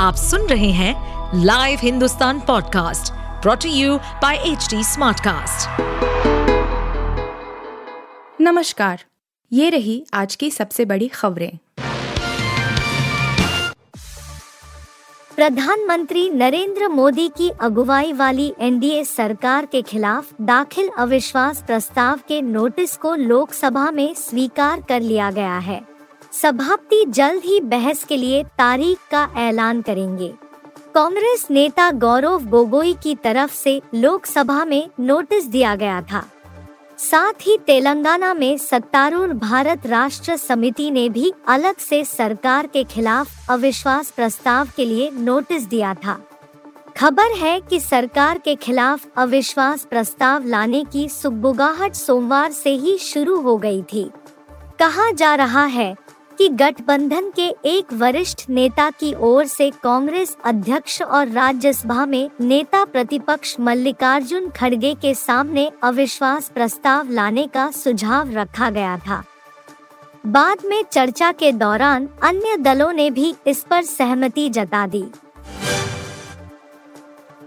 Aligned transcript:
आप 0.00 0.14
सुन 0.16 0.46
रहे 0.46 0.70
हैं 0.70 1.42
live 1.44 1.78
Hindustan 1.82 2.38
podcast 2.40 3.12
brought to 3.42 3.70
you 3.70 3.96
by 4.22 4.36
H 4.36 4.68
Smartcast. 4.74 5.80
नमस्कार 8.40 9.04
ये 9.52 9.68
रही 9.70 10.04
आज 10.14 10.36
की 10.36 10.50
सबसे 10.50 10.84
बड़ी 10.84 11.08
खबरें 11.08 11.58
प्रधानमंत्री 15.30 16.28
नरेंद्र 16.30 16.88
मोदी 16.88 17.28
की 17.28 17.50
अगुवाई 17.60 18.12
वाली 18.12 18.52
एनडीए 18.60 19.04
सरकार 19.04 19.66
के 19.66 19.82
खिलाफ 19.82 20.32
दाखिल 20.40 20.88
अविश्वास 20.98 21.62
प्रस्ताव 21.66 22.20
के 22.28 22.42
नोटिस 22.42 22.96
को 22.96 23.14
लोकसभा 23.14 23.90
में 23.90 24.14
स्वीकार 24.14 24.80
कर 24.80 25.00
लिया 25.00 25.30
गया 25.30 25.58
है 25.58 25.89
सभापति 26.32 27.04
जल्द 27.08 27.42
ही 27.44 27.60
बहस 27.60 28.04
के 28.04 28.16
लिए 28.16 28.42
तारीख 28.44 28.98
का 29.10 29.28
ऐलान 29.36 29.82
करेंगे। 29.82 30.34
कांग्रेस 30.94 31.46
नेता 31.50 31.90
गौरव 31.90 32.44
गोगोई 32.44 32.92
की 33.02 33.14
तरफ़ 33.14 33.54
से 33.54 33.82
लोकसभा 33.94 34.64
में 34.64 34.88
नोटिस 35.00 35.44
दिया 35.44 35.74
गया 35.74 36.02
था। 36.02 36.24
साथ 36.98 37.32
ही 37.40 37.58
तेलंगाना 37.58 38.34
में 38.34 38.58
सत्तारूढ़ 38.58 39.32
भारत 39.32 39.86
राष्ट्र 39.86 40.36
समिति 40.36 40.90
ने 40.90 41.08
भी 41.08 41.32
अलग 41.48 41.76
से 41.76 42.04
सरकार 42.04 42.66
के 42.66 42.84
खिलाफ 42.84 43.50
अविश्वास 43.50 44.10
प्रस्ताव 44.10 44.68
के 44.76 44.84
लिए 44.84 45.10
नोटिस 45.10 45.62
दिया 45.62 45.94
था। 45.94 46.20
खबर 46.96 47.36
है 47.36 47.60
कि 47.60 47.80
सरकार 47.80 48.38
के 48.38 48.54
खिलाफ 48.54 49.06
अविश्वास 49.16 49.84
प्रस्ताव 49.84 50.46
लाने 50.46 50.84
की 50.92 51.08
सुगबुगाहट 51.08 51.94
सोमवार 51.94 52.52
से 52.52 52.70
ही 52.70 52.98
शुरू 52.98 53.40
हो 53.40 53.56
गई 53.56 53.82
थी। 53.82 54.10
कहा 54.78 55.10
जा 55.10 55.34
रहा 55.34 55.64
है 55.64 55.94
कि 56.40 56.48
गठबंधन 56.48 57.28
के 57.30 57.46
एक 57.64 57.92
वरिष्ठ 57.92 58.48
नेता 58.50 58.88
की 58.90 59.12
ओर 59.14 59.46
से 59.46 59.68
कांग्रेस 59.70 60.36
अध्यक्ष 60.44 61.02
और 61.02 61.28
राज्यसभा 61.28 62.06
में 62.06 62.30
नेता 62.40 62.84
प्रतिपक्ष 62.84 63.56
मल्लिकार्जुन 63.60 64.48
खड़गे 64.50 64.94
के 64.94 65.14
सामने 65.14 65.70
अविश्वास 65.82 66.48
प्रस्ताव 66.48 67.10
लाने 67.10 67.46
का 67.46 67.70
सुझाव 67.70 68.30
रखा 68.32 68.70
गया 68.70 68.96
था। 68.98 69.22
बाद 70.26 70.64
में 70.64 70.82
चर्चा 70.92 71.32
के 71.32 71.52
दौरान 71.52 72.08
अन्य 72.22 72.56
दलों 72.56 72.92
ने 72.92 73.10
भी 73.10 73.34
इस 73.46 73.64
पर 73.70 73.82
सहमति 73.82 74.48
जता 74.48 74.86
दी। 74.86 75.04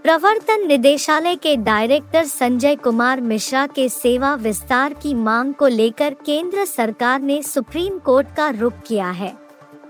प्रवर्तन 0.04 0.66
निदेशालय 0.66 1.34
के 1.34 1.54
डायरेक्टर 1.56 2.24
संजय 2.24 2.74
कुमार 2.76 3.20
मिश्रा 3.20 3.66
के 3.66 3.88
सेवा 3.88 4.34
विस्तार 4.34 4.94
की 4.94 5.14
मांग 5.14 5.54
को 5.54 5.66
लेकर 5.66 6.14
केंद्र 6.26 6.64
सरकार 6.64 7.20
ने 7.20 7.40
सुप्रीम 7.42 7.98
कोर्ट 7.98 8.34
का 8.36 8.48
रुख 8.50 8.72
किया 8.86 9.10
है। 9.10 9.32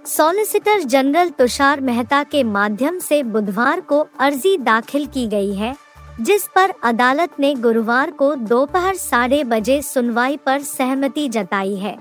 सॉलिसिटर 0.06 0.82
जनरल 0.82 1.30
तुषार 1.30 1.80
मेहता 1.80 2.22
के 2.22 2.44
माध्यम 2.44 2.98
से 2.98 3.22
बुधवार 3.22 3.80
को 3.80 4.00
अर्जी 4.20 4.56
दाखिल 4.58 5.06
की 5.06 5.26
गई 5.26 5.54
है, 5.54 5.74
जिस 6.20 6.46
पर 6.46 6.74
अदालत 6.84 7.40
ने 7.40 7.54
गुरुवार 7.54 8.10
को 8.10 8.34
दोपहर 8.34 8.94
साढ़े 8.94 9.44
बजे 9.44 9.82
सुनवाई 9.82 10.36
पर 10.36 10.62
सहमति 10.62 11.28
जताई 11.28 11.76
है। 11.76 11.98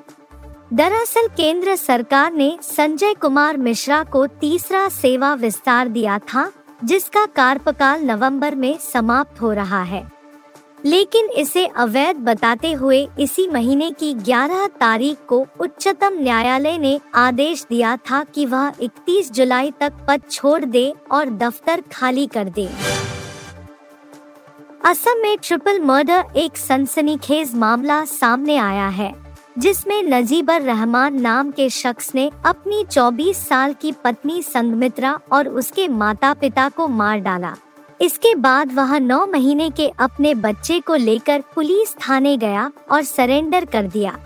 दरअसल 0.73 1.27
केंद्र 1.37 1.75
सरकार 1.75 2.33
ने 2.33 2.57
संजय 2.61 3.13
कुमार 3.13 3.57
मिश्रा 3.57 4.03
को 4.03 4.27
तीसरा 4.27 4.89
सेवा 4.89 5.33
विस्तार 5.33 5.87
दिया 5.87 6.19
था 6.19 6.51
जिसका 6.83 7.25
कार्यकाल 7.25 8.01
नवंबर 8.01 8.55
में 8.55 8.77
समाप्त 8.77 9.41
हो 9.41 9.51
रहा 9.51 9.83
है। 9.83 10.11
लेकिन 10.85 11.25
इसे 11.25 11.65
अवैध 11.65 12.15
बताते 12.15 12.71
हुए 12.71 13.07
इसी 13.19 13.47
महीने 13.47 13.91
की 13.91 14.13
11 14.13 14.67
तारीख 14.67 15.17
को 15.27 15.47
उच्चतम 15.59 16.13
न्यायालय 16.13 16.77
ने 16.77 16.99
आदेश 17.15 17.65
दिया 17.69 17.97
था 17.97 18.23
कि 18.23 18.45
वह 18.45 18.73
31 18.81 19.31
जुलाई 19.31 19.73
तक 19.79 19.93
पद 20.07 20.21
छोड़ 20.31 20.65
दे 20.65 20.93
और 21.11 21.29
दफ्तर 21.29 21.83
खाली 21.91 22.27
कर 22.27 22.43
दे। 22.43 22.69
असम 24.85 25.21
में 25.21 25.37
ट्रिपल 25.37 25.79
मर्डर 25.79 26.23
एक 26.35 26.57
सनसनीखेज 26.57 27.55
मामला 27.55 28.05
सामने 28.05 28.57
आया 28.57 28.87
है। 28.87 29.22
जिसमें 29.57 30.03
नजीबर 30.03 30.61
रहमान 30.61 31.21
नाम 31.21 31.51
के 31.51 31.69
शख्स 31.69 32.15
ने 32.15 32.31
अपनी 32.45 32.83
24 32.85 33.37
साल 33.37 33.73
की 33.73 33.91
पत्नी 33.91 34.41
संगमित्रा 34.43 35.19
और 35.31 35.47
उसके 35.47 35.87
माता 35.87 36.33
पिता 36.33 36.69
को 36.69 36.87
मार 36.87 37.19
डाला। 37.19 37.55
इसके 38.01 38.35
बाद 38.35 38.73
वह 38.73 38.99
नौ 38.99 39.25
महीने 39.25 39.69
के 39.69 39.87
अपने 39.99 40.35
बच्चे 40.35 40.79
को 40.79 40.95
लेकर 40.95 41.43
पुलिस 41.55 41.95
थाने 41.97 42.37
गया 42.37 42.71
और 42.91 43.03
सरेंडर 43.03 43.65
कर 43.65 43.87
दिया। 43.87 44.17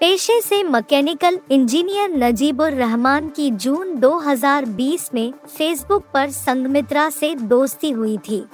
पेशे 0.00 0.40
से 0.40 0.62
मैकेनिकल 0.62 1.38
इंजीनियर 1.50 2.10
नजीबुर 2.10 2.70
रहमान 2.70 3.28
की 3.28 3.50
जून 3.50 3.94
2020 3.96 5.10
में 5.14 5.32
फेसबुक 5.58 6.04
पर 6.14 6.30
संगमित्रा 6.30 7.10
से 7.10 7.34
दोस्ती 7.34 7.90
हुई 7.90 8.18
थी। 8.18 8.44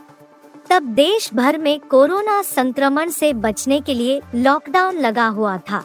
तब 0.70 0.82
देश 0.82 1.34
भर 1.34 1.58
में 1.58 1.80
कोरोना 1.80 2.42
संक्रमण 2.42 3.10
से 3.10 3.32
बचने 3.32 3.80
के 3.80 3.94
लिए 3.94 4.20
लॉकडाउन 4.34 4.96
लगा 4.96 5.26
हुआ 5.26 5.58
था। 5.58 5.84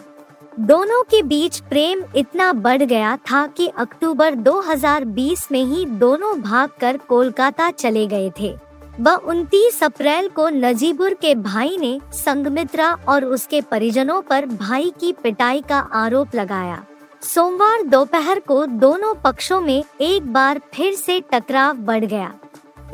दोनों 0.59 1.03
के 1.03 1.21
बीच 1.23 1.59
प्रेम 1.59 2.03
इतना 2.15 2.53
बढ़ 2.53 2.83
गया 2.83 3.15
था 3.17 3.47
कि 3.47 3.67
अक्टूबर 3.67 4.35
2020 4.35 5.51
में 5.51 5.63
ही 5.63 5.85
दोनों 5.85 6.41
भागकर 6.41 6.97
कोलकाता 6.97 7.69
चले 7.71 8.07
गए 8.07 8.31
थे। 8.39 8.55
वह 8.99 9.15
29 9.15 9.83
अप्रैल 9.83 10.27
को 10.27 10.49
नजीबुर 10.49 11.13
के 11.13 11.35
भाई 11.35 11.77
ने 11.77 11.99
संगमित्रा 12.13 12.91
और 13.07 13.25
उसके 13.25 13.61
परिजनों 13.61 14.21
पर 14.21 14.45
भाई 14.45 14.93
की 14.99 15.11
पिटाई 15.13 15.61
का 15.61 15.79
आरोप 15.79 16.35
लगाया। 16.35 16.83
सोमवार 17.21 17.83
दोपहर 17.83 18.39
को 18.39 18.65
दोनों 18.65 19.13
पक्षों 19.15 19.61
में 19.61 19.83
एक 20.01 20.33
बार 20.33 20.61
फिर 20.73 20.93
से 20.93 21.19
टकराव 21.33 21.77
बढ़ 21.77 22.05
गया। 22.05 22.33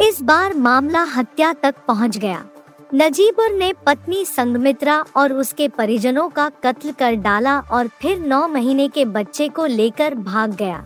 इस 0.01 0.21
बार 0.21 0.53
मामला 0.53 1.03
हत्या 1.03 1.53
तक 1.53 1.75
पहुँच 1.87 2.17
गया। 2.17 2.45
नजीबुर 2.93 3.51
ने 3.51 3.71
पत्नी 3.85 4.23
संगमित्रा 4.25 4.95
और 5.15 5.33
उसके 5.33 5.67
परिजनों 5.67 6.27
का 6.29 6.47
कत्ल 6.63 6.91
कर 6.91 7.15
डाला 7.15 7.59
और 7.61 7.87
फिर 8.01 8.19
नौ 8.19 8.47
महीने 8.47 8.87
के 8.87 9.03
बच्चे 9.07 9.47
को 9.47 9.65
लेकर 9.65 10.15
भाग 10.15 10.55
गया। 10.55 10.85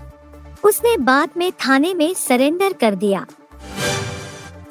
उसने 0.64 0.96
बाद 0.97 1.30
में 1.38 1.52
थाने 1.52 1.94
में 1.94 2.14
सरेंडर 2.14 2.74
कर 2.74 2.96
दिया। 2.96 3.25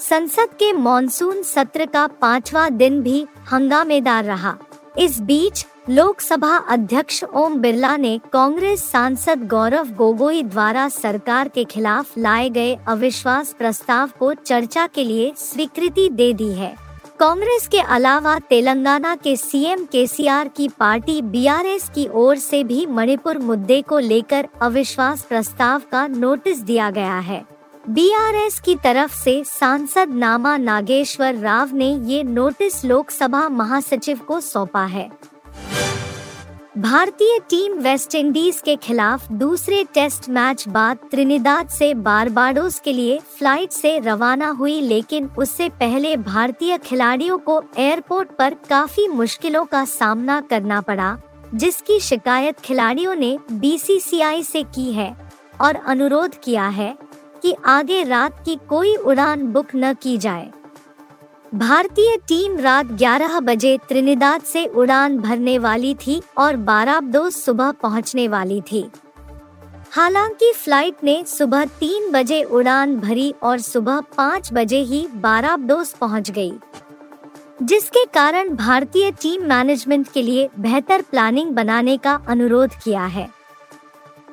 संसद 0.00 0.54
के 0.58 0.72
मॉनसून 0.72 1.42
सत्र 1.42 1.86
का 1.86 2.06
पांचवा 2.20 2.68
दिन 2.68 3.00
भी 3.02 3.26
हंगामेदार 3.52 4.24
रहा। 4.24 4.56
इस 4.98 5.20
बीच 5.20 5.66
लोकसभा 5.90 6.56
अध्यक्ष 6.56 7.24
ओम 7.24 7.58
बिरला 7.58 7.96
ने 7.96 8.18
कांग्रेस 8.32 8.84
सांसद 8.90 9.48
गौरव 9.48 9.94
गोगोई 9.94 10.42
द्वारा 10.42 10.88
सरकार 10.90 11.48
के 11.48 11.64
खिलाफ 11.64 12.18
लाए 12.18 12.48
गए 12.50 12.78
अविश्वास 12.88 13.54
प्रस्ताव 13.58 14.10
को 14.18 14.34
चर्चा 14.34 14.86
के 14.86 15.04
लिए 15.04 15.32
स्वीकृति 15.36 16.08
दे 16.08 16.32
दी 16.32 16.52
है। 16.52 16.91
कांग्रेस 17.22 17.68
के 17.68 17.78
अलावा 17.78 18.38
तेलंगाना 18.38 19.14
के 19.16 19.36
सीएम 19.36 19.84
केसीआर 19.84 20.48
की 20.48 20.68
पार्टी 20.68 21.20
बीआरएस 21.22 21.88
की 21.88 22.08
ओर 22.12 22.36
से 22.36 22.64
भी 22.64 22.86
मणिपुर 22.86 23.38
मुद्दे 23.38 23.80
को 23.82 23.98
लेकर 23.98 24.48
अविश्वास 24.62 25.22
प्रस्ताव 25.22 25.82
का 25.92 26.06
नोटिस 26.06 26.60
दिया 26.60 26.90
गया 26.90 27.18
है। 27.18 27.44
बीआरएस 27.88 28.58
की 28.60 28.74
तरफ़ 28.74 29.14
से 29.14 29.42
सांसद 29.44 30.14
नामा 30.14 30.56
नागेश्वर 30.56 31.34
राव 31.34 31.74
ने 31.74 31.94
ये 32.06 32.22
नोटिस 32.22 32.84
लोकसभा 32.84 33.48
महासचिव 33.48 34.18
को 34.18 34.40
सौंपा 34.40 34.84
है। 34.84 35.10
भारतीय 36.78 37.38
टीम 37.50 37.72
वेस्टइंडीज 37.78 38.60
के 38.64 38.74
खिलाफ 38.76 39.26
दूसरे 39.32 39.82
टेस्ट 39.94 40.28
मैच 40.28 40.64
बाद 40.68 40.98
त्रिनिदाद 41.10 41.68
से 41.68 41.92
बारबाडोस 41.94 42.78
के 42.80 42.92
लिए 42.92 43.18
फ़्लाइट 43.38 43.72
से 43.72 43.98
रवाना 43.98 44.48
हुई, 44.50 44.80
लेकिन 44.80 45.28
उससे 45.38 45.68
पहले 45.70 46.16
भारतीय 46.16 46.76
खिलाड़ियों 46.78 47.38
को 47.38 47.60
एयरपोर्ट 47.78 48.30
पर 48.38 48.54
काफ़ी 48.70 49.06
मुश्किलों 49.08 49.64
का 49.64 49.84
सामना 49.84 50.40
करना 50.40 50.80
पड़ा, 50.80 51.16
जिसकी 51.54 52.00
शिकायत 52.00 52.60
खिलाड़ियों 52.60 53.14
ने 53.14 53.36
बीसीसीआई 53.52 54.42
से 54.42 54.62
की 54.64 54.90
है 54.92 55.14
और 55.60 55.76
अनुरोध 55.76 56.40
किया 56.40 56.68
है 56.70 56.94
कि 57.42 57.54
आगे 57.66 58.02
रात 58.04 58.42
की 58.44 58.58
कोई 58.68 58.96
उड़ान 58.96 59.46
बुक 59.46 59.74
न 59.74 59.94
की 59.94 60.16
जाए। 60.18 60.50
भारतीय 61.54 62.16
टीम 62.16 62.58
रात 62.58 62.86
11 62.92 63.40
बजे 63.40 63.78
त्रिनिदाद 63.88 64.42
से 64.42 64.64
उड़ान 64.66 65.18
भरने 65.18 65.58
वाली 65.58 65.94
थी 65.94 66.22
और 66.38 66.56
बाराबदोस 66.56 67.44
सुबह 67.44 67.70
पहुँचने 67.72 68.28
वाली 68.28 68.60
थी। 68.60 68.90
हालाँकि 69.90 70.52
फ़्लाइट 70.52 71.04
ने 71.04 71.24
सुबह 71.26 71.64
तीन 71.64 72.10
बजे 72.12 72.42
उड़ान 72.42 72.96
भरी 72.96 73.34
और 73.42 73.58
सुबह 73.58 74.00
पाँच 74.16 74.52
बजे 74.52 74.78
ही 74.82 75.06
बाराबदोस 75.14 75.92
पहुँच 75.92 76.30
गई। 76.30 76.52
जिसके 77.62 78.04
कारण 78.04 78.54
भारतीय 78.56 79.10
टीम 79.10 79.44
मैनेजमेंट 79.44 80.08
के 80.14 80.22
लिए 80.22 80.48
बेहतर 80.58 81.02
प्लानिंग 81.02 81.50
बनाने 81.50 81.96
का 81.96 82.20
अनुरोध 82.28 82.70
किया 82.74 83.04
है। 83.04 83.28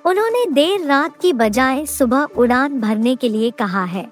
उन्होंने 0.06 0.46
देर 0.52 0.88
रात 0.88 1.22
की 1.22 1.34
बजाय 1.34 1.86
सुबह 1.86 2.28
उड़ान 2.38 2.80
भरने 2.80 3.16
के 3.16 3.30
लिए 3.30 3.52
कहा 3.52 3.84
है। 3.84 4.12